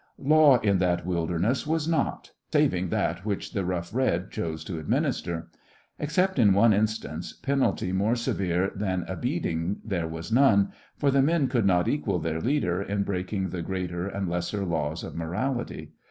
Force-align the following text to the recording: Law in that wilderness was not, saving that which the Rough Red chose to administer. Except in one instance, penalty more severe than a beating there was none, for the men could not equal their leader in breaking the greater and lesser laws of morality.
Law 0.17 0.57
in 0.61 0.79
that 0.79 1.05
wilderness 1.05 1.67
was 1.67 1.87
not, 1.87 2.31
saving 2.51 2.89
that 2.89 3.23
which 3.23 3.53
the 3.53 3.63
Rough 3.63 3.93
Red 3.93 4.31
chose 4.31 4.63
to 4.63 4.79
administer. 4.79 5.51
Except 5.99 6.39
in 6.39 6.55
one 6.55 6.73
instance, 6.73 7.33
penalty 7.33 7.91
more 7.91 8.15
severe 8.15 8.71
than 8.75 9.03
a 9.07 9.15
beating 9.15 9.79
there 9.85 10.07
was 10.07 10.31
none, 10.31 10.69
for 10.97 11.11
the 11.11 11.21
men 11.21 11.47
could 11.47 11.67
not 11.67 11.87
equal 11.87 12.17
their 12.17 12.41
leader 12.41 12.81
in 12.81 13.03
breaking 13.03 13.49
the 13.49 13.61
greater 13.61 14.07
and 14.07 14.27
lesser 14.27 14.65
laws 14.65 15.03
of 15.03 15.13
morality. 15.15 15.91